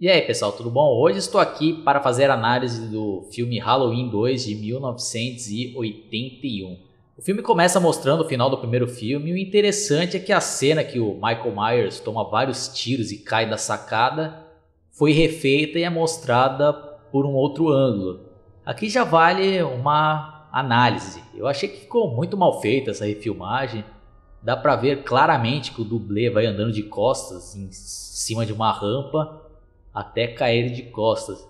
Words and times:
E 0.00 0.08
aí 0.08 0.22
pessoal, 0.22 0.52
tudo 0.52 0.70
bom? 0.70 0.96
Hoje 0.96 1.18
estou 1.18 1.40
aqui 1.40 1.72
para 1.72 2.00
fazer 2.00 2.30
análise 2.30 2.86
do 2.86 3.26
filme 3.32 3.58
Halloween 3.58 4.08
2 4.08 4.44
de 4.44 4.54
1981. 4.54 6.78
O 7.16 7.22
filme 7.22 7.42
começa 7.42 7.80
mostrando 7.80 8.20
o 8.20 8.28
final 8.28 8.48
do 8.48 8.58
primeiro 8.58 8.86
filme 8.86 9.30
e 9.30 9.32
o 9.32 9.36
interessante 9.36 10.16
é 10.16 10.20
que 10.20 10.32
a 10.32 10.40
cena 10.40 10.84
que 10.84 11.00
o 11.00 11.14
Michael 11.14 11.52
Myers 11.52 11.98
toma 11.98 12.30
vários 12.30 12.68
tiros 12.68 13.10
e 13.10 13.18
cai 13.18 13.50
da 13.50 13.56
sacada 13.56 14.46
foi 14.92 15.10
refeita 15.10 15.80
e 15.80 15.82
é 15.82 15.90
mostrada 15.90 16.72
por 16.72 17.26
um 17.26 17.32
outro 17.32 17.68
ângulo. 17.68 18.20
Aqui 18.64 18.88
já 18.88 19.02
vale 19.02 19.60
uma 19.64 20.48
análise. 20.52 21.20
Eu 21.34 21.48
achei 21.48 21.68
que 21.68 21.80
ficou 21.80 22.14
muito 22.14 22.36
mal 22.36 22.60
feita 22.60 22.92
essa 22.92 23.04
refilmagem. 23.04 23.84
Dá 24.40 24.56
para 24.56 24.76
ver 24.76 25.02
claramente 25.02 25.72
que 25.72 25.82
o 25.82 25.84
dublê 25.84 26.30
vai 26.30 26.46
andando 26.46 26.70
de 26.70 26.84
costas 26.84 27.56
em 27.56 27.68
cima 27.72 28.46
de 28.46 28.52
uma 28.52 28.70
rampa 28.70 29.47
até 29.98 30.28
cair 30.28 30.70
de 30.70 30.84
costas. 30.84 31.44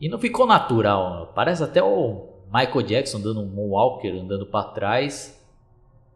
E 0.00 0.08
não 0.08 0.18
ficou 0.18 0.44
natural, 0.44 1.32
parece 1.34 1.62
até 1.62 1.80
o 1.80 2.30
Michael 2.52 2.82
Jackson 2.82 3.20
dando 3.20 3.40
um 3.40 3.46
moonwalker, 3.46 4.12
andando 4.12 4.44
para 4.44 4.70
trás. 4.70 5.40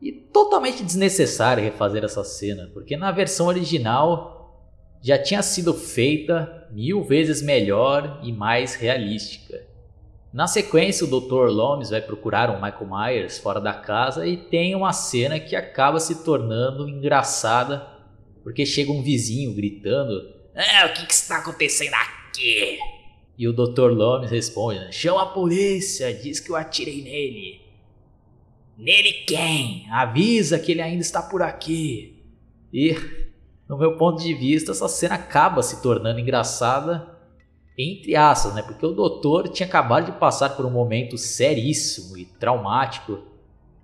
E 0.03 0.11
totalmente 0.11 0.83
desnecessário 0.83 1.63
refazer 1.63 2.03
essa 2.03 2.25
cena, 2.25 2.71
porque 2.75 2.97
na 2.97 3.13
versão 3.13 3.47
original 3.47 4.35
já 5.01 5.17
tinha 5.17 5.43
sido 5.43 5.73
feita 5.73 6.67
mil 6.73 7.05
vezes 7.05 7.41
melhor 7.41 8.19
e 8.23 8.33
mais 8.33 8.75
realística. 8.75 9.65
Na 10.33 10.49
sequência, 10.49 11.07
o 11.07 11.21
Dr. 11.21 11.51
Loomis 11.51 11.91
vai 11.91 12.01
procurar 12.01 12.51
um 12.51 12.61
Michael 12.61 12.89
Myers 12.91 13.39
fora 13.39 13.61
da 13.61 13.73
casa 13.73 14.27
e 14.27 14.37
tem 14.37 14.75
uma 14.75 14.93
cena 14.93 15.39
que 15.39 15.55
acaba 15.55 16.01
se 16.01 16.25
tornando 16.25 16.89
engraçada, 16.89 17.87
porque 18.43 18.67
chega 18.67 18.91
um 18.91 19.03
vizinho 19.03 19.55
gritando 19.55 20.34
ah, 20.57 20.87
o 20.87 20.93
que, 20.95 21.07
que 21.07 21.13
está 21.13 21.39
acontecendo 21.39 21.95
aqui? 21.95 22.79
E 23.37 23.49
o 23.49 23.53
Dr. 23.53 23.91
Lomes 23.91 24.31
responde: 24.31 24.93
Chama 24.93 25.23
a 25.23 25.27
polícia, 25.27 26.15
diz 26.15 26.39
que 26.39 26.51
eu 26.51 26.57
atirei 26.57 27.03
nele. 27.03 27.61
Nele 28.79 29.13
quem? 29.27 29.87
Avisa 29.91 30.59
que 30.59 30.73
ele 30.73 30.83
ainda 30.83 31.03
está 31.03 31.23
por 31.23 31.43
aqui. 31.43 32.23
E, 32.73 32.97
no 33.69 33.77
meu 33.79 33.97
ponto 33.97 34.23
de 34.23 34.35
vista, 34.35 34.73
essa 34.73 34.89
cena 34.89 35.17
acaba 35.17 35.63
se 35.63 35.81
tornando 35.83 36.21
engraçada, 36.21 37.09
entre 37.77 38.15
aspas, 38.15 38.55
né? 38.55 38.63
Porque 38.63 38.87
o 38.87 38.93
doutor 38.93 39.49
tinha 39.49 39.67
acabado 39.67 40.07
de 40.07 40.19
passar 40.19 40.51
por 40.51 40.65
um 40.65 40.71
momento 40.71 41.19
seríssimo 41.19 42.17
e 42.17 42.25
traumático 42.25 43.23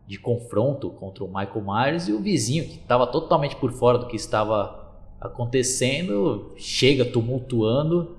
de 0.07 0.19
confronto 0.19 0.91
contra 0.91 1.23
o 1.25 1.29
Michael 1.29 1.65
Myers 1.65 2.09
e 2.09 2.13
o 2.13 2.21
vizinho, 2.21 2.65
que 2.65 2.77
estava 2.77 3.07
totalmente 3.07 3.57
por 3.57 3.73
fora 3.73 3.99
do 3.99 4.07
que 4.07 4.17
estava 4.17 4.80
acontecendo, 5.21 6.53
chega 6.57 7.05
tumultuando 7.05 8.17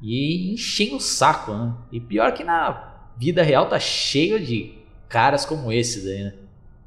e 0.00 0.52
enchendo 0.52 0.96
o 0.96 1.00
saco, 1.00 1.52
né? 1.52 1.74
E 1.92 2.00
pior 2.00 2.32
que 2.32 2.42
na 2.42 3.12
vida 3.16 3.42
real 3.42 3.68
tá 3.68 3.78
cheio 3.78 4.44
de 4.44 4.74
caras 5.08 5.44
como 5.44 5.72
esses 5.72 6.06
aí, 6.06 6.24
né? 6.24 6.34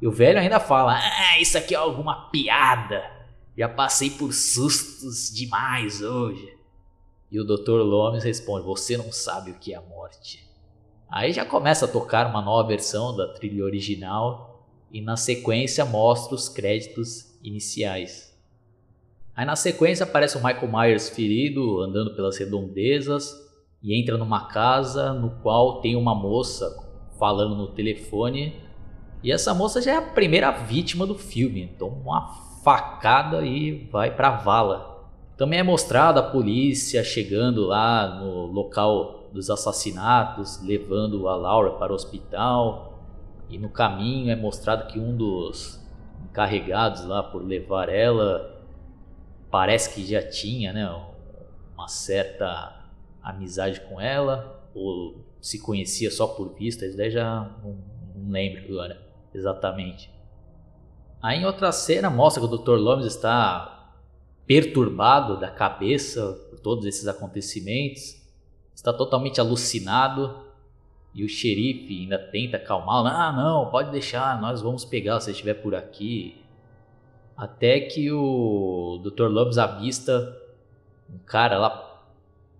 E 0.01 0.07
o 0.07 0.11
velho 0.11 0.39
ainda 0.39 0.59
fala: 0.59 0.97
Ah, 0.97 1.39
isso 1.39 1.57
aqui 1.57 1.73
é 1.73 1.77
alguma 1.77 2.29
piada. 2.29 3.03
Já 3.57 3.67
passei 3.67 4.11
por 4.11 4.33
sustos 4.33 5.31
demais 5.33 6.01
hoje. 6.01 6.55
E 7.31 7.39
o 7.39 7.43
Dr. 7.43 7.81
Lomes 7.81 8.23
responde: 8.23 8.65
Você 8.65 8.97
não 8.97 9.11
sabe 9.11 9.51
o 9.51 9.55
que 9.55 9.73
é 9.73 9.77
a 9.77 9.81
morte. 9.81 10.47
Aí 11.09 11.31
já 11.31 11.45
começa 11.45 11.85
a 11.85 11.87
tocar 11.87 12.27
uma 12.27 12.41
nova 12.41 12.67
versão 12.67 13.15
da 13.15 13.27
trilha 13.33 13.63
original 13.63 14.65
e 14.91 15.01
na 15.01 15.15
sequência 15.15 15.85
mostra 15.85 16.35
os 16.35 16.49
créditos 16.49 17.37
iniciais. 17.41 18.36
Aí 19.37 19.45
na 19.45 19.55
sequência 19.55 20.03
aparece 20.03 20.35
o 20.35 20.43
Michael 20.43 20.67
Myers 20.67 21.09
ferido, 21.09 21.79
andando 21.81 22.15
pelas 22.15 22.39
redondezas 22.39 23.35
e 23.83 23.93
entra 23.93 24.17
numa 24.17 24.47
casa 24.47 25.13
no 25.13 25.29
qual 25.43 25.79
tem 25.79 25.95
uma 25.95 26.15
moça 26.15 26.75
falando 27.19 27.55
no 27.55 27.67
telefone. 27.67 28.59
E 29.21 29.31
essa 29.31 29.53
moça 29.53 29.79
já 29.79 29.91
é 29.91 29.97
a 29.97 30.01
primeira 30.01 30.49
vítima 30.49 31.05
do 31.05 31.13
filme, 31.13 31.67
toma 31.77 31.97
uma 31.97 32.27
facada 32.63 33.45
e 33.45 33.87
vai 33.91 34.15
pra 34.15 34.31
vala. 34.31 35.07
Também 35.37 35.59
é 35.59 35.63
mostrada 35.63 36.19
a 36.19 36.31
polícia 36.31 37.03
chegando 37.03 37.67
lá 37.67 38.19
no 38.19 38.47
local 38.47 39.29
dos 39.31 39.51
assassinatos, 39.51 40.63
levando 40.63 41.27
a 41.27 41.35
Laura 41.35 41.73
para 41.73 41.91
o 41.91 41.95
hospital. 41.95 43.03
E 43.47 43.59
no 43.59 43.69
caminho 43.69 44.31
é 44.31 44.35
mostrado 44.35 44.87
que 44.87 44.97
um 44.97 45.15
dos 45.15 45.79
encarregados 46.25 47.05
lá 47.05 47.21
por 47.21 47.45
levar 47.45 47.87
ela 47.87 48.56
parece 49.49 49.93
que 49.93 50.05
já 50.05 50.21
tinha 50.21 50.73
né, 50.73 50.89
uma 51.73 51.87
certa 51.87 52.85
amizade 53.21 53.81
com 53.81 53.99
ela, 53.99 54.69
ou 54.73 55.25
se 55.41 55.59
conhecia 55.59 56.11
só 56.11 56.27
por 56.27 56.53
vista, 56.55 56.85
isso 56.85 56.97
daí 56.97 57.11
já 57.11 57.49
não, 57.63 57.77
não 58.15 58.31
lembro 58.31 58.63
agora 58.65 59.07
exatamente. 59.33 60.11
Aí 61.21 61.39
em 61.39 61.45
outra 61.45 61.71
cena 61.71 62.09
mostra 62.09 62.41
que 62.41 62.53
o 62.53 62.57
Dr. 62.57 62.75
Lomes 62.75 63.05
está 63.05 63.93
perturbado 64.45 65.39
da 65.39 65.49
cabeça 65.49 66.33
por 66.49 66.59
todos 66.59 66.85
esses 66.85 67.07
acontecimentos, 67.07 68.21
está 68.73 68.93
totalmente 68.93 69.39
alucinado 69.39 70.45
e 71.13 71.23
o 71.23 71.29
xerife 71.29 72.01
ainda 72.01 72.17
tenta 72.17 72.57
acalmá-lo. 72.57 73.07
Ah, 73.07 73.31
não, 73.31 73.69
pode 73.69 73.91
deixar, 73.91 74.39
nós 74.39 74.61
vamos 74.61 74.85
pegar 74.85 75.19
se 75.19 75.31
estiver 75.31 75.55
por 75.55 75.75
aqui. 75.75 76.43
Até 77.37 77.81
que 77.81 78.11
o 78.11 78.99
Dr. 79.03 79.27
Lobes 79.27 79.59
avista 79.59 80.35
um 81.07 81.19
cara 81.19 81.59
lá 81.59 82.01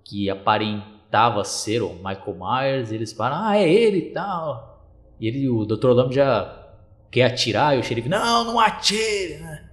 que 0.04 0.30
aparentava 0.30 1.44
ser 1.44 1.82
o 1.82 1.96
Michael 1.96 2.38
Myers. 2.40 2.92
Eles 2.92 3.12
falam, 3.12 3.44
ah, 3.44 3.58
é 3.58 3.68
ele 3.68 3.98
e 3.98 4.12
tal. 4.12 4.86
E 5.20 5.28
ele, 5.28 5.50
o 5.50 5.66
Dr. 5.66 5.88
Lobes 5.88 6.16
já 6.16 6.68
quer 7.10 7.24
atirar 7.24 7.76
e 7.76 7.80
o 7.80 7.84
xerife, 7.84 8.08
não, 8.08 8.44
não 8.44 8.60
atire. 8.60 9.38
Né? 9.40 9.68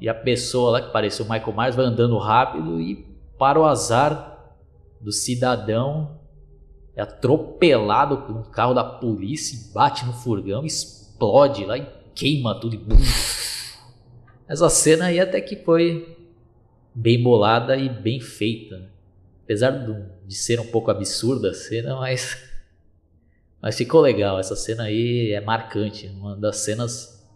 E 0.00 0.08
a 0.08 0.14
pessoa 0.14 0.70
lá 0.70 0.80
que 0.80 0.90
parecia 0.90 1.24
o 1.24 1.28
Michael 1.28 1.56
Myers 1.56 1.76
vai 1.76 1.84
andando 1.84 2.16
rápido 2.16 2.80
e 2.80 3.06
para 3.38 3.60
o 3.60 3.66
azar 3.66 4.38
do 5.00 5.12
cidadão 5.12 6.18
é 6.96 7.02
atropelado 7.02 8.18
por 8.18 8.34
um 8.34 8.42
carro 8.42 8.74
da 8.74 8.82
polícia, 8.82 9.72
bate 9.72 10.04
no 10.04 10.12
furgão, 10.12 10.64
explode 10.64 11.64
lá 11.64 11.78
e 11.78 11.86
queima 12.14 12.58
tudo 12.58 12.74
e 12.74 12.78
bum, 12.78 12.96
essa 14.48 14.70
cena 14.70 15.06
aí 15.06 15.20
até 15.20 15.40
que 15.40 15.56
foi 15.56 16.16
bem 16.94 17.22
bolada 17.22 17.76
e 17.76 17.88
bem 17.88 18.18
feita. 18.18 18.78
Né? 18.78 18.88
Apesar 19.44 19.70
de 20.26 20.34
ser 20.34 20.58
um 20.58 20.66
pouco 20.66 20.90
absurda 20.90 21.50
a 21.50 21.54
cena, 21.54 21.96
mas, 21.96 22.38
mas 23.60 23.76
ficou 23.76 24.00
legal. 24.00 24.38
Essa 24.38 24.56
cena 24.56 24.84
aí 24.84 25.32
é 25.32 25.40
marcante, 25.40 26.06
uma 26.06 26.34
das 26.34 26.56
cenas 26.56 27.28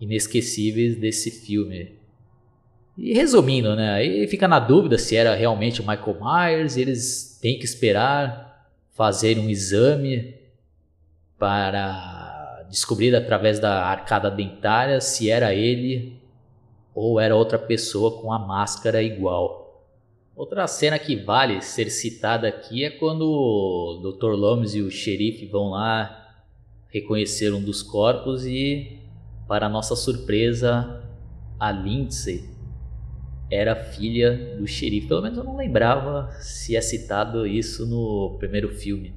inesquecíveis 0.00 0.96
desse 0.96 1.30
filme. 1.30 1.98
E 2.96 3.14
resumindo, 3.14 3.76
né? 3.76 3.92
Aí 3.92 4.26
fica 4.26 4.48
na 4.48 4.58
dúvida 4.58 4.98
se 4.98 5.14
era 5.14 5.34
realmente 5.34 5.80
o 5.80 5.86
Michael 5.86 6.18
Myers. 6.20 6.76
eles 6.76 7.38
têm 7.40 7.58
que 7.58 7.64
esperar 7.64 8.70
fazer 8.90 9.38
um 9.38 9.48
exame 9.48 10.34
para 11.38 12.66
descobrir 12.70 13.14
através 13.14 13.58
da 13.58 13.84
arcada 13.84 14.30
dentária 14.30 15.00
se 15.00 15.30
era 15.30 15.54
ele 15.54 16.21
ou 16.94 17.18
era 17.18 17.34
outra 17.34 17.58
pessoa 17.58 18.20
com 18.20 18.32
a 18.32 18.38
máscara 18.38 19.02
igual. 19.02 19.62
Outra 20.34 20.66
cena 20.66 20.98
que 20.98 21.14
vale 21.16 21.60
ser 21.60 21.90
citada 21.90 22.48
aqui 22.48 22.84
é 22.84 22.90
quando 22.90 23.22
o 23.22 24.00
Dr. 24.02 24.30
Lomes 24.30 24.74
e 24.74 24.80
o 24.80 24.90
xerife 24.90 25.46
vão 25.46 25.70
lá 25.70 26.18
reconhecer 26.88 27.52
um 27.52 27.62
dos 27.62 27.82
corpos 27.82 28.46
e, 28.46 28.98
para 29.46 29.68
nossa 29.68 29.94
surpresa, 29.94 31.02
a 31.58 31.70
Lindsay 31.70 32.48
era 33.50 33.76
filha 33.76 34.56
do 34.58 34.66
xerife. 34.66 35.06
Pelo 35.06 35.22
menos 35.22 35.36
eu 35.36 35.44
não 35.44 35.56
lembrava 35.56 36.30
se 36.40 36.74
é 36.74 36.80
citado 36.80 37.46
isso 37.46 37.86
no 37.86 38.36
primeiro 38.38 38.70
filme. 38.70 39.14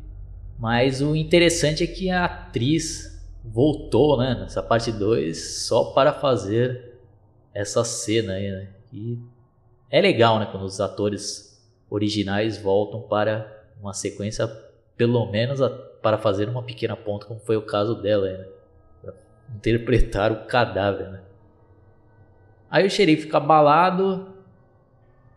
Mas 0.60 1.01
o 1.01 1.16
interessante 1.16 1.83
é 1.83 1.88
que 1.88 2.10
a 2.10 2.25
atriz 2.25 3.24
voltou 3.44 4.18
né, 4.18 4.36
nessa 4.39 4.62
parte 4.62 4.92
2 4.92 5.66
só 5.66 5.86
para 5.92 6.12
fazer 6.12 6.94
essa 7.56 7.86
cena 7.86 8.34
aí, 8.34 8.52
né? 8.52 8.68
E 8.92 9.18
é 9.90 10.02
legal, 10.02 10.38
né? 10.40 10.48
Quando 10.52 10.63
os 10.63 10.81
atores 10.81 11.66
originais 11.90 12.57
voltam 12.57 13.02
para 13.02 13.66
uma 13.80 13.94
sequência, 13.94 14.46
pelo 14.98 15.25
menos 15.31 15.62
a, 15.62 15.69
para 15.69 16.18
fazer 16.18 16.50
uma 16.50 16.62
pequena 16.62 16.98
ponta, 16.98 17.25
como 17.25 17.40
foi 17.40 17.56
o 17.56 17.62
caso 17.62 17.96
dela, 17.96 18.30
né? 18.30 18.46
Pra 19.02 19.13
interpretar 19.56 20.31
o 20.34 20.46
cadáver, 20.46 21.10
né? 21.10 21.22
Aí 22.69 22.86
o 22.86 22.90
xerife 22.90 23.24
fica 23.24 23.38
abalado 23.38 24.34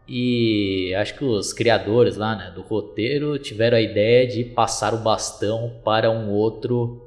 e 0.09 0.93
acho 0.97 1.15
que 1.17 1.25
os 1.25 1.53
criadores 1.53 2.17
lá, 2.17 2.35
né, 2.35 2.51
do 2.51 2.63
roteiro 2.63 3.39
tiveram 3.39 3.77
a 3.77 3.81
ideia 3.81 4.27
de 4.27 4.43
passar 4.43 4.95
o 4.95 4.99
bastão 4.99 5.77
para 5.85 6.11
um 6.11 6.31
outro 6.31 7.07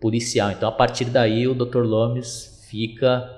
policial. 0.00 0.50
Então 0.52 0.68
a 0.68 0.72
partir 0.72 1.06
daí 1.06 1.46
o 1.46 1.54
Dr. 1.54 1.82
Lomes 1.82 2.64
fica 2.70 3.35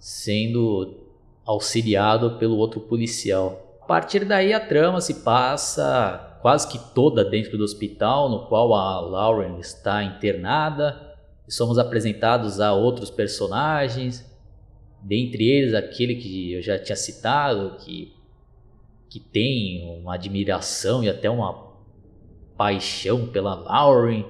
sendo 0.00 1.06
auxiliado 1.44 2.38
pelo 2.38 2.56
outro 2.56 2.80
policial. 2.80 3.78
partir 3.86 4.24
daí 4.24 4.52
a 4.52 4.60
trama 4.60 5.00
se 5.00 5.22
passa 5.22 6.38
quase 6.40 6.66
que 6.68 6.78
toda 6.94 7.24
dentro 7.24 7.58
do 7.58 7.64
hospital 7.64 8.28
no 8.30 8.46
qual 8.46 8.72
a 8.74 9.00
Lauren 9.00 9.58
está 9.58 10.02
internada. 10.02 11.16
Somos 11.48 11.78
apresentados 11.78 12.60
a 12.60 12.72
outros 12.72 13.10
personagens, 13.10 14.24
dentre 15.02 15.44
eles 15.44 15.74
aquele 15.74 16.14
que 16.14 16.52
eu 16.52 16.62
já 16.62 16.78
tinha 16.78 16.96
citado, 16.96 17.76
que, 17.78 18.12
que 19.08 19.18
tem 19.18 20.00
uma 20.00 20.14
admiração 20.14 21.02
e 21.02 21.08
até 21.08 21.28
uma 21.28 21.70
paixão 22.56 23.26
pela 23.26 23.54
Lauren. 23.54 24.24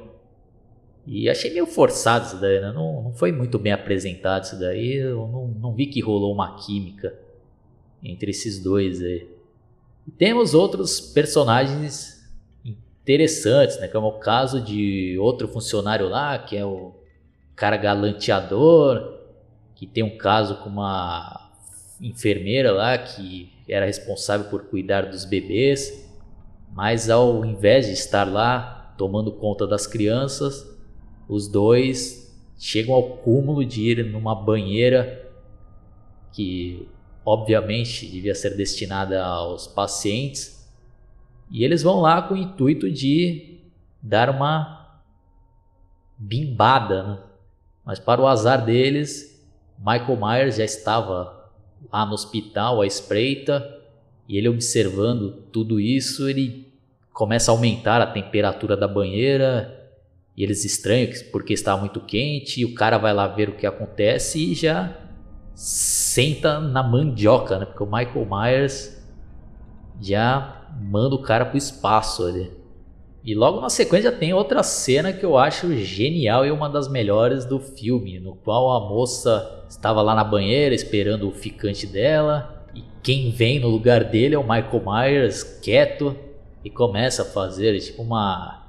E 1.12 1.28
achei 1.28 1.52
meio 1.52 1.66
forçado 1.66 2.26
isso 2.26 2.36
daí, 2.36 2.60
né? 2.60 2.70
Não, 2.72 3.02
não 3.02 3.12
foi 3.12 3.32
muito 3.32 3.58
bem 3.58 3.72
apresentado 3.72 4.44
isso 4.44 4.56
daí. 4.60 4.94
Eu 4.94 5.26
não, 5.26 5.48
não 5.48 5.74
vi 5.74 5.86
que 5.86 6.00
rolou 6.00 6.32
uma 6.32 6.54
química 6.54 7.12
entre 8.00 8.30
esses 8.30 8.62
dois 8.62 9.02
aí. 9.02 9.26
E 10.06 10.10
temos 10.12 10.54
outros 10.54 11.00
personagens 11.00 12.24
interessantes, 12.64 13.80
né? 13.80 13.88
Como 13.88 14.06
é 14.06 14.10
o 14.10 14.20
caso 14.20 14.60
de 14.60 15.18
outro 15.18 15.48
funcionário 15.48 16.08
lá, 16.08 16.38
que 16.38 16.56
é 16.56 16.64
o 16.64 16.92
cara 17.56 17.76
galanteador, 17.76 19.18
que 19.74 19.88
tem 19.88 20.04
um 20.04 20.16
caso 20.16 20.58
com 20.58 20.68
uma 20.68 21.50
enfermeira 22.00 22.70
lá 22.70 22.96
que 22.96 23.50
era 23.68 23.84
responsável 23.84 24.48
por 24.48 24.62
cuidar 24.66 25.06
dos 25.06 25.24
bebês, 25.24 26.08
mas 26.72 27.10
ao 27.10 27.44
invés 27.44 27.86
de 27.86 27.94
estar 27.94 28.22
lá 28.30 28.94
tomando 28.96 29.32
conta 29.32 29.66
das 29.66 29.88
crianças, 29.88 30.70
os 31.30 31.46
dois 31.46 32.36
chegam 32.58 32.92
ao 32.92 33.18
cúmulo 33.18 33.64
de 33.64 33.88
ir 33.88 34.04
numa 34.04 34.34
banheira 34.34 35.30
que 36.32 36.88
obviamente 37.24 38.04
devia 38.06 38.34
ser 38.34 38.56
destinada 38.56 39.24
aos 39.24 39.68
pacientes 39.68 40.68
e 41.48 41.64
eles 41.64 41.82
vão 41.84 42.00
lá 42.00 42.20
com 42.20 42.34
o 42.34 42.36
intuito 42.36 42.90
de 42.90 43.60
dar 44.02 44.28
uma 44.28 45.00
bimbada, 46.18 47.02
né? 47.02 47.18
mas 47.84 48.00
para 48.00 48.20
o 48.20 48.26
azar 48.26 48.64
deles, 48.64 49.40
Michael 49.78 50.18
Myers 50.20 50.56
já 50.56 50.64
estava 50.64 51.48
lá 51.92 52.04
no 52.04 52.12
hospital 52.12 52.82
à 52.82 52.86
espreita 52.86 53.78
e 54.28 54.36
ele 54.36 54.48
observando 54.48 55.42
tudo 55.52 55.78
isso, 55.78 56.28
ele 56.28 56.72
começa 57.12 57.50
a 57.50 57.54
aumentar 57.54 58.00
a 58.00 58.06
temperatura 58.06 58.76
da 58.76 58.88
banheira 58.88 59.79
e 60.40 60.42
eles 60.42 60.64
estranham 60.64 61.10
porque 61.30 61.52
está 61.52 61.76
muito 61.76 62.00
quente, 62.00 62.62
e 62.62 62.64
o 62.64 62.72
cara 62.72 62.96
vai 62.96 63.12
lá 63.12 63.28
ver 63.28 63.50
o 63.50 63.56
que 63.56 63.66
acontece 63.66 64.52
e 64.52 64.54
já 64.54 64.96
senta 65.54 66.58
na 66.58 66.82
mandioca, 66.82 67.58
né? 67.58 67.66
Porque 67.66 67.82
o 67.82 67.86
Michael 67.86 68.26
Myers 68.26 69.04
já 70.00 70.64
manda 70.80 71.14
o 71.14 71.20
cara 71.20 71.44
pro 71.44 71.58
espaço 71.58 72.24
ali. 72.24 72.50
E 73.22 73.34
logo 73.34 73.60
na 73.60 73.68
sequência 73.68 74.10
tem 74.10 74.32
outra 74.32 74.62
cena 74.62 75.12
que 75.12 75.22
eu 75.22 75.36
acho 75.36 75.76
genial 75.76 76.46
e 76.46 76.50
uma 76.50 76.70
das 76.70 76.88
melhores 76.88 77.44
do 77.44 77.60
filme, 77.60 78.18
no 78.18 78.34
qual 78.34 78.72
a 78.72 78.88
moça 78.88 79.66
estava 79.68 80.00
lá 80.00 80.14
na 80.14 80.24
banheira 80.24 80.74
esperando 80.74 81.28
o 81.28 81.32
ficante 81.32 81.86
dela, 81.86 82.64
e 82.74 82.82
quem 83.02 83.30
vem 83.30 83.60
no 83.60 83.68
lugar 83.68 84.04
dele 84.04 84.36
é 84.36 84.38
o 84.38 84.42
Michael 84.42 84.82
Myers, 84.86 85.42
quieto, 85.42 86.16
e 86.64 86.70
começa 86.70 87.20
a 87.20 87.26
fazer 87.26 87.78
tipo 87.78 88.00
uma 88.00 88.59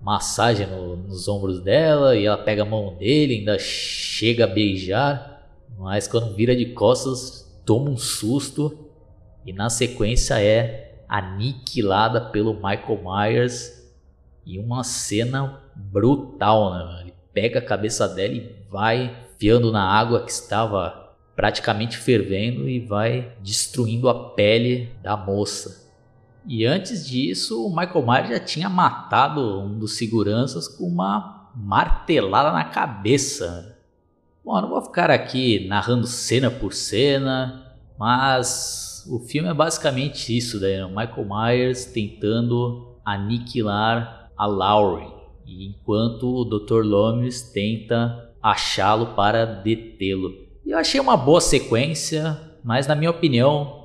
massagem 0.00 0.66
no, 0.66 0.96
nos 0.96 1.28
ombros 1.28 1.60
dela 1.60 2.16
e 2.16 2.26
ela 2.26 2.38
pega 2.38 2.62
a 2.62 2.66
mão 2.66 2.96
dele, 2.96 3.36
ainda 3.36 3.58
chega 3.58 4.44
a 4.44 4.46
beijar, 4.46 5.48
mas 5.78 6.08
quando 6.08 6.34
vira 6.34 6.54
de 6.54 6.66
costas 6.66 7.50
toma 7.64 7.90
um 7.90 7.96
susto 7.96 8.90
e 9.44 9.52
na 9.52 9.68
sequência 9.68 10.40
é 10.42 11.02
aniquilada 11.08 12.20
pelo 12.20 12.54
Michael 12.54 13.00
Myers 13.04 13.80
e 14.46 14.58
uma 14.58 14.84
cena 14.84 15.60
brutal, 15.74 16.72
né? 16.72 17.00
Ele 17.02 17.14
pega 17.32 17.58
a 17.58 17.62
cabeça 17.62 18.08
dela 18.08 18.34
e 18.34 18.54
vai 18.70 19.16
fiando 19.38 19.72
na 19.72 19.82
água 19.82 20.22
que 20.24 20.30
estava 20.30 21.14
praticamente 21.34 21.96
fervendo 21.96 22.68
e 22.68 22.78
vai 22.78 23.32
destruindo 23.40 24.08
a 24.08 24.30
pele 24.30 24.90
da 25.02 25.16
moça. 25.16 25.89
E 26.46 26.64
antes 26.64 27.06
disso, 27.06 27.66
o 27.66 27.70
Michael 27.70 28.06
Myers 28.06 28.28
já 28.28 28.40
tinha 28.40 28.68
matado 28.68 29.60
um 29.60 29.78
dos 29.78 29.96
seguranças 29.96 30.66
com 30.66 30.84
uma 30.84 31.50
martelada 31.54 32.52
na 32.52 32.64
cabeça. 32.64 33.76
Bom, 34.44 34.56
eu 34.56 34.62
não 34.62 34.68
vou 34.70 34.82
ficar 34.82 35.10
aqui 35.10 35.66
narrando 35.68 36.06
cena 36.06 36.50
por 36.50 36.72
cena, 36.72 37.76
mas 37.98 39.06
o 39.10 39.18
filme 39.18 39.48
é 39.48 39.54
basicamente 39.54 40.36
isso, 40.36 40.60
né? 40.60 40.84
o 40.84 40.88
Michael 40.88 41.26
Myers 41.28 41.84
tentando 41.86 42.96
aniquilar 43.04 44.30
a 44.36 44.46
Laurie, 44.46 45.12
enquanto 45.46 46.26
o 46.26 46.44
Dr. 46.44 46.82
Loomis 46.84 47.42
tenta 47.42 48.30
achá-lo 48.42 49.14
para 49.14 49.44
detê-lo. 49.44 50.32
Eu 50.66 50.78
achei 50.78 51.00
uma 51.00 51.16
boa 51.16 51.40
sequência, 51.40 52.38
mas 52.64 52.86
na 52.86 52.94
minha 52.94 53.10
opinião 53.10 53.79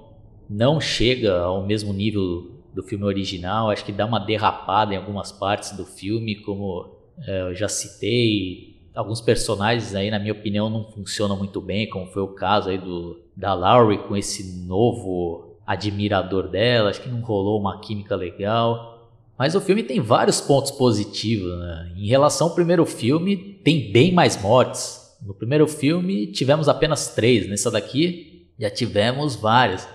não 0.50 0.80
chega 0.80 1.40
ao 1.40 1.66
mesmo 1.66 1.94
nível 1.94 2.52
do 2.74 2.84
filme 2.84 3.06
original. 3.06 3.70
Acho 3.70 3.86
que 3.86 3.92
dá 3.92 4.06
uma 4.06 4.20
derrapada 4.20 4.94
em 4.94 4.98
algumas 4.98 5.32
partes 5.32 5.72
do 5.76 5.86
filme, 5.86 6.36
como 6.36 6.96
é, 7.26 7.42
eu 7.42 7.56
já 7.56 7.68
citei. 7.68 8.76
Alguns 8.94 9.22
personagens 9.22 9.94
aí, 9.96 10.10
na 10.10 10.20
minha 10.20 10.34
opinião, 10.34 10.70
não 10.70 10.86
funcionam 10.92 11.38
muito 11.38 11.60
bem, 11.60 11.90
como 11.90 12.08
foi 12.08 12.22
o 12.22 12.30
caso 12.30 12.70
aí 12.70 12.78
do 12.78 13.24
da 13.36 13.54
Laurie 13.54 13.98
com 13.98 14.16
esse 14.16 14.66
novo 14.66 15.58
admirador 15.68 16.48
dela. 16.48 16.90
Acho 16.90 17.02
que 17.02 17.10
não 17.10 17.20
rolou 17.22 17.60
uma 17.60 17.82
química 17.82 18.16
legal. 18.16 19.12
Mas 19.38 19.54
o 19.54 19.60
filme 19.60 19.84
tem 19.84 20.00
vários 20.00 20.40
pontos 20.40 20.72
positivos. 20.72 21.52
Né? 21.60 21.94
Em 21.98 22.08
relação 22.08 22.48
ao 22.48 22.56
primeiro 22.56 22.86
filme, 22.86 23.36
tem 23.36 23.92
bem 23.92 24.14
mais 24.14 24.42
mortes. 24.42 25.18
No 25.22 25.34
primeiro 25.34 25.68
filme 25.68 26.28
tivemos 26.28 26.70
apenas 26.70 27.14
três, 27.14 27.50
nessa 27.50 27.70
daqui 27.70 28.36
já 28.60 28.70
tivemos 28.70 29.36
várias. 29.36 29.88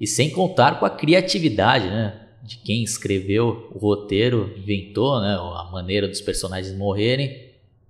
E 0.00 0.06
sem 0.06 0.30
contar 0.30 0.78
com 0.78 0.86
a 0.86 0.90
criatividade, 0.90 1.86
né? 1.86 2.22
De 2.42 2.58
quem 2.58 2.82
escreveu 2.82 3.70
o 3.74 3.78
roteiro, 3.78 4.54
inventou, 4.56 5.20
né? 5.20 5.34
A 5.34 5.68
maneira 5.72 6.06
dos 6.06 6.20
personagens 6.20 6.76
morrerem. 6.76 7.46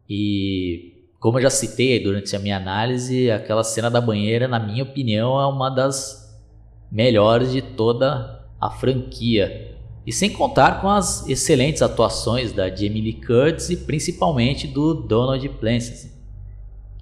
E 0.08 0.96
como 1.18 1.38
eu 1.38 1.42
já 1.42 1.50
citei 1.50 2.02
durante 2.02 2.34
a 2.36 2.38
minha 2.38 2.56
análise, 2.56 3.30
aquela 3.30 3.64
cena 3.64 3.90
da 3.90 4.00
banheira, 4.00 4.46
na 4.46 4.60
minha 4.60 4.84
opinião, 4.84 5.40
é 5.40 5.46
uma 5.46 5.68
das 5.68 6.40
melhores 6.90 7.52
de 7.52 7.60
toda 7.60 8.46
a 8.60 8.70
franquia. 8.70 9.74
E 10.06 10.12
sem 10.12 10.30
contar 10.30 10.80
com 10.80 10.88
as 10.88 11.28
excelentes 11.28 11.82
atuações 11.82 12.52
da 12.52 12.68
Jamie 12.68 13.02
Lee 13.02 13.20
Curtis 13.20 13.70
e 13.70 13.76
principalmente 13.76 14.68
do 14.68 14.94
Donald 14.94 15.48
Pleasence, 15.48 16.12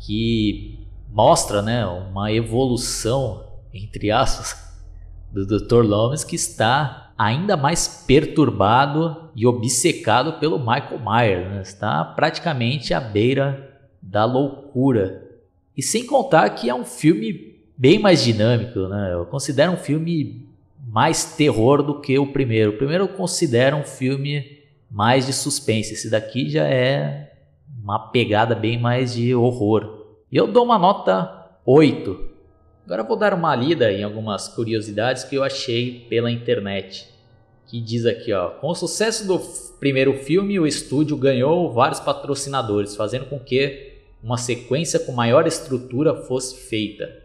que 0.00 0.88
mostra 1.10 1.60
né, 1.60 1.84
uma 1.86 2.32
evolução, 2.32 3.44
entre 3.74 4.10
aspas, 4.10 4.73
do 5.34 5.44
Dr. 5.44 5.82
Loomis 5.82 6.22
que 6.22 6.36
está 6.36 7.12
ainda 7.18 7.56
mais 7.56 8.04
perturbado 8.06 9.30
e 9.34 9.46
obcecado 9.46 10.34
pelo 10.38 10.58
Michael 10.58 11.00
Myers, 11.00 11.48
né? 11.50 11.62
está 11.62 12.04
praticamente 12.04 12.94
à 12.94 13.00
beira 13.00 13.78
da 14.00 14.24
loucura. 14.24 15.22
E 15.76 15.82
sem 15.82 16.06
contar 16.06 16.48
que 16.50 16.70
é 16.70 16.74
um 16.74 16.84
filme 16.84 17.56
bem 17.76 17.98
mais 17.98 18.22
dinâmico, 18.22 18.86
né? 18.86 19.12
Eu 19.12 19.26
considero 19.26 19.72
um 19.72 19.76
filme 19.76 20.46
mais 20.86 21.36
terror 21.36 21.82
do 21.82 22.00
que 22.00 22.16
o 22.16 22.28
primeiro. 22.32 22.70
O 22.70 22.76
primeiro 22.76 23.04
eu 23.04 23.08
considero 23.08 23.76
um 23.76 23.82
filme 23.82 24.60
mais 24.88 25.26
de 25.26 25.32
suspense. 25.32 25.94
Esse 25.94 26.08
daqui 26.08 26.48
já 26.48 26.64
é 26.64 27.32
uma 27.82 27.98
pegada 27.98 28.54
bem 28.54 28.78
mais 28.78 29.14
de 29.14 29.34
horror. 29.34 30.04
E 30.30 30.36
eu 30.36 30.46
dou 30.46 30.64
uma 30.64 30.78
nota 30.78 31.48
8 31.66 32.33
Agora 32.84 33.02
vou 33.02 33.16
dar 33.16 33.32
uma 33.32 33.56
lida 33.56 33.90
em 33.90 34.04
algumas 34.04 34.46
curiosidades 34.46 35.24
que 35.24 35.34
eu 35.34 35.42
achei 35.42 36.06
pela 36.10 36.30
internet. 36.30 37.08
Que 37.66 37.80
diz 37.80 38.04
aqui, 38.04 38.30
ó, 38.30 38.50
com 38.50 38.68
o 38.68 38.74
sucesso 38.74 39.26
do 39.26 39.38
primeiro 39.80 40.12
filme, 40.18 40.60
o 40.60 40.66
estúdio 40.66 41.16
ganhou 41.16 41.72
vários 41.72 41.98
patrocinadores, 41.98 42.94
fazendo 42.94 43.24
com 43.24 43.38
que 43.38 43.94
uma 44.22 44.36
sequência 44.36 45.00
com 45.00 45.12
maior 45.12 45.46
estrutura 45.46 46.14
fosse 46.14 46.68
feita. 46.68 47.24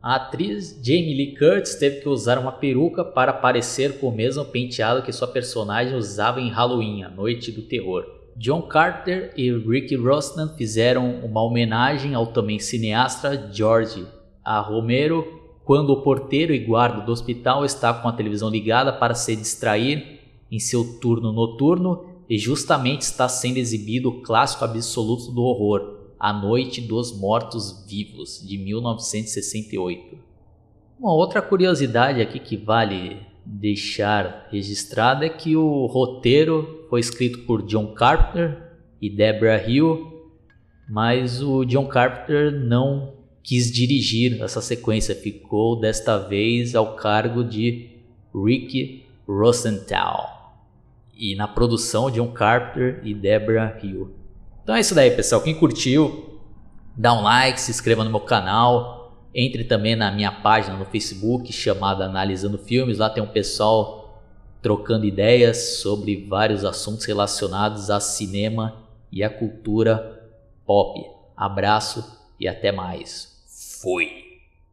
A 0.00 0.14
atriz 0.14 0.78
Jamie 0.80 1.14
Lee 1.14 1.36
Curtis 1.36 1.74
teve 1.74 2.00
que 2.00 2.08
usar 2.08 2.38
uma 2.38 2.52
peruca 2.52 3.04
para 3.04 3.32
parecer 3.32 3.98
com 3.98 4.08
o 4.08 4.14
mesmo 4.14 4.44
penteado 4.44 5.02
que 5.02 5.12
sua 5.12 5.28
personagem 5.28 5.96
usava 5.96 6.40
em 6.40 6.50
Halloween, 6.50 7.02
a 7.02 7.08
Noite 7.08 7.50
do 7.50 7.62
Terror. 7.62 8.04
John 8.36 8.62
Carter 8.62 9.32
e 9.36 9.50
Rick 9.52 9.94
Rosnan 9.96 10.54
fizeram 10.56 11.16
uma 11.24 11.42
homenagem 11.42 12.14
ao 12.14 12.28
também 12.28 12.60
cineasta 12.60 13.50
George 13.52 14.06
a 14.44 14.60
Romero 14.60 15.40
quando 15.64 15.90
o 15.90 16.02
porteiro 16.02 16.52
e 16.52 16.58
guarda 16.58 17.02
do 17.02 17.12
hospital 17.12 17.64
está 17.64 17.94
com 17.94 18.08
a 18.08 18.12
televisão 18.12 18.50
ligada 18.50 18.92
para 18.92 19.14
se 19.14 19.34
distrair 19.36 20.20
em 20.50 20.58
seu 20.58 20.98
turno 21.00 21.32
noturno 21.32 22.04
e 22.28 22.38
justamente 22.38 23.02
está 23.02 23.28
sendo 23.28 23.58
exibido 23.58 24.08
o 24.08 24.22
clássico 24.22 24.64
absoluto 24.64 25.30
do 25.30 25.42
horror, 25.42 26.10
A 26.18 26.32
Noite 26.32 26.80
dos 26.80 27.18
Mortos 27.18 27.84
Vivos, 27.88 28.40
de 28.46 28.58
1968. 28.58 30.18
Uma 30.98 31.14
outra 31.14 31.42
curiosidade 31.42 32.20
aqui 32.20 32.38
que 32.38 32.56
vale 32.56 33.20
deixar 33.44 34.48
registrada 34.50 35.26
é 35.26 35.28
que 35.28 35.56
o 35.56 35.86
roteiro 35.86 36.86
foi 36.88 37.00
escrito 37.00 37.40
por 37.40 37.62
John 37.62 37.88
Carpenter 37.88 38.72
e 39.00 39.10
Deborah 39.10 39.68
Hill, 39.68 40.30
mas 40.88 41.42
o 41.42 41.64
John 41.64 41.86
Carpenter 41.86 42.52
não 42.52 43.21
quis 43.42 43.70
dirigir 43.70 44.40
essa 44.42 44.60
sequência, 44.60 45.14
ficou 45.14 45.78
desta 45.78 46.18
vez 46.18 46.74
ao 46.74 46.94
cargo 46.94 47.42
de 47.42 47.90
Rick 48.34 49.04
Rosenthal. 49.26 50.54
E 51.14 51.34
na 51.34 51.46
produção, 51.46 52.10
John 52.10 52.32
Carpenter 52.32 53.00
e 53.04 53.14
Deborah 53.14 53.78
Hill. 53.82 54.14
Então 54.62 54.74
é 54.74 54.80
isso 54.80 54.94
daí, 54.94 55.10
pessoal. 55.10 55.42
Quem 55.42 55.54
curtiu, 55.54 56.40
dá 56.96 57.12
um 57.12 57.22
like, 57.22 57.60
se 57.60 57.70
inscreva 57.70 58.04
no 58.04 58.10
meu 58.10 58.20
canal. 58.20 59.00
Entre 59.34 59.64
também 59.64 59.96
na 59.96 60.12
minha 60.12 60.30
página 60.30 60.76
no 60.76 60.84
Facebook 60.84 61.52
chamada 61.52 62.04
Analisando 62.04 62.58
Filmes. 62.58 62.98
Lá 62.98 63.08
tem 63.08 63.22
um 63.22 63.28
pessoal 63.28 64.20
trocando 64.60 65.06
ideias 65.06 65.78
sobre 65.80 66.26
vários 66.28 66.64
assuntos 66.64 67.04
relacionados 67.04 67.90
a 67.90 67.98
cinema 67.98 68.76
e 69.10 69.24
a 69.24 69.30
cultura 69.30 70.30
pop. 70.64 71.00
Abraço 71.36 72.20
e 72.38 72.46
até 72.46 72.70
mais. 72.70 73.31
Fui. 73.82 74.21